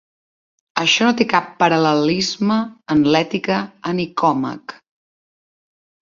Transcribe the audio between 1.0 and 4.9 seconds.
no té cap paral·lelisme en l'"Ètica a Nicòmac".